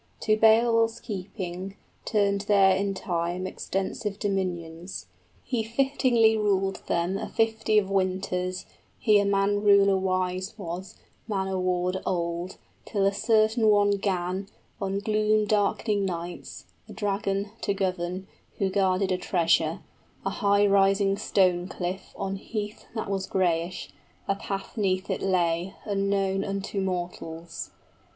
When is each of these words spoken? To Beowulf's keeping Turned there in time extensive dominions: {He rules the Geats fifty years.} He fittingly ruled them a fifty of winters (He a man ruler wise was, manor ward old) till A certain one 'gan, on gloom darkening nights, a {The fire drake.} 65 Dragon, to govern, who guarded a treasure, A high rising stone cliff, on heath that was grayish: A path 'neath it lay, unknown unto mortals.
To 0.21 0.35
Beowulf's 0.35 0.99
keeping 0.99 1.75
Turned 2.05 2.41
there 2.47 2.75
in 2.75 2.95
time 2.95 3.45
extensive 3.45 4.17
dominions: 4.17 5.05
{He 5.43 5.57
rules 5.61 5.67
the 5.67 5.67
Geats 5.67 5.75
fifty 5.75 5.83
years.} 5.83 5.93
He 5.93 5.93
fittingly 6.33 6.37
ruled 6.37 6.75
them 6.87 7.17
a 7.19 7.29
fifty 7.29 7.77
of 7.77 7.87
winters 7.91 8.65
(He 8.97 9.19
a 9.19 9.25
man 9.25 9.61
ruler 9.61 9.95
wise 9.95 10.57
was, 10.57 10.95
manor 11.27 11.59
ward 11.59 12.01
old) 12.03 12.57
till 12.85 13.05
A 13.05 13.13
certain 13.13 13.67
one 13.67 13.91
'gan, 13.97 14.47
on 14.81 14.97
gloom 15.01 15.45
darkening 15.45 16.03
nights, 16.03 16.65
a 16.89 16.93
{The 16.93 16.99
fire 16.99 17.19
drake.} 17.19 17.25
65 17.25 17.45
Dragon, 17.45 17.51
to 17.61 17.73
govern, 17.75 18.27
who 18.57 18.69
guarded 18.71 19.11
a 19.11 19.19
treasure, 19.19 19.81
A 20.25 20.31
high 20.31 20.65
rising 20.65 21.15
stone 21.15 21.67
cliff, 21.67 22.11
on 22.17 22.37
heath 22.37 22.87
that 22.95 23.07
was 23.07 23.27
grayish: 23.27 23.91
A 24.27 24.33
path 24.33 24.77
'neath 24.77 25.11
it 25.11 25.21
lay, 25.21 25.75
unknown 25.85 26.43
unto 26.43 26.81
mortals. 26.81 27.69